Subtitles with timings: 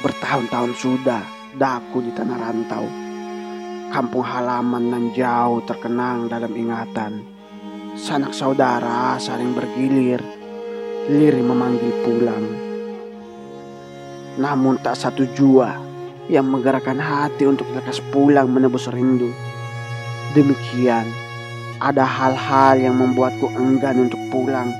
[0.00, 1.20] Bertahun-tahun sudah
[1.60, 2.88] daku di tanah rantau.
[3.92, 7.20] Kampung halaman nan jauh terkenang dalam ingatan.
[8.00, 10.24] Sanak saudara saling bergilir,
[11.04, 12.48] lirih memanggil pulang.
[14.40, 15.76] Namun tak satu jua
[16.32, 19.28] yang menggerakkan hati untuk lekas pulang menebus rindu.
[20.32, 21.04] Demikian,
[21.76, 24.72] ada hal-hal yang membuatku enggan untuk pulang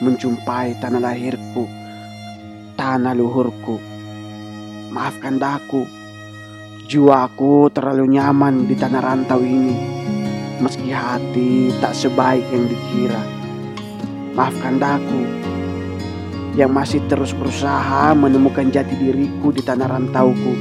[0.00, 1.68] menjumpai tanah lahirku,
[2.80, 3.91] tanah luhurku
[4.92, 5.88] Maafkan daku.
[6.84, 9.72] Jiwaku terlalu nyaman di tanah rantau ini.
[10.60, 13.24] Meski hati tak sebaik yang dikira.
[14.36, 15.24] Maafkan daku
[16.60, 20.52] yang masih terus berusaha menemukan jati diriku di tanah rantauku.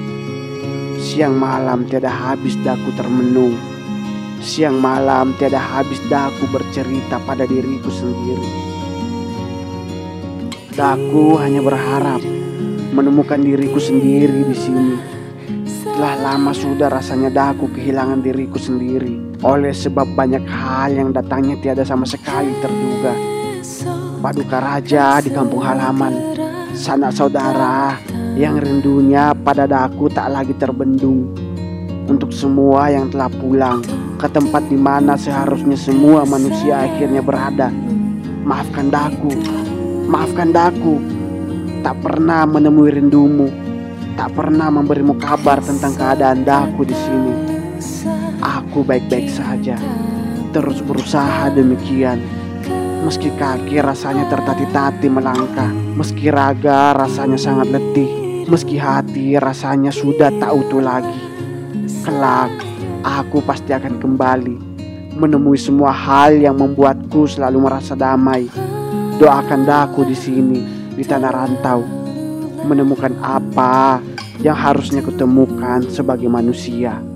[0.95, 3.59] Siang malam tiada habis daku termenung.
[4.39, 8.47] Siang malam tiada habis daku bercerita pada diriku sendiri.
[10.71, 12.40] Daku hanya berharap
[12.91, 14.95] menemukan diriku sendiri di sini.
[15.81, 21.83] Telah lama sudah rasanya daku kehilangan diriku sendiri oleh sebab banyak hal yang datangnya tiada
[21.87, 23.15] sama sekali terduga.
[24.21, 26.37] Paduka raja di kampung halaman,
[26.77, 27.97] sanak saudara
[28.37, 31.31] yang rindunya pada daku tak lagi terbendung.
[32.11, 33.79] Untuk semua yang telah pulang
[34.19, 37.71] ke tempat di mana seharusnya semua manusia akhirnya berada.
[38.41, 39.31] Maafkan daku,
[40.09, 41.20] maafkan daku
[41.81, 43.49] tak pernah menemui rindumu,
[44.13, 47.33] tak pernah memberimu kabar tentang keadaan daku di sini.
[48.41, 49.77] Aku baik-baik saja,
[50.53, 52.21] terus berusaha demikian.
[53.01, 60.53] Meski kaki rasanya tertati-tati melangkah, meski raga rasanya sangat letih, meski hati rasanya sudah tak
[60.53, 61.17] utuh lagi.
[62.05, 62.53] Kelak,
[63.01, 64.57] aku pasti akan kembali
[65.17, 68.45] menemui semua hal yang membuatku selalu merasa damai.
[69.17, 71.81] Doakan daku di sini di tanah rantau,
[72.65, 74.01] menemukan apa
[74.41, 77.10] yang harusnya kutemukan sebagai manusia.